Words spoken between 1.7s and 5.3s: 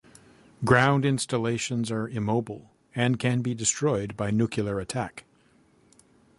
are immobile, and can be destroyed by nuclear attack.